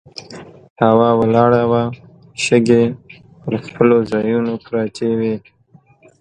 هوا 0.83 1.09
ولاړه 1.19 1.61
وه، 1.71 1.83
شګې 2.43 2.83
پر 3.41 3.53
خپلو 3.65 3.97
ځایونو 4.11 4.53
پرتې 4.65 5.09
وې. 5.19 5.35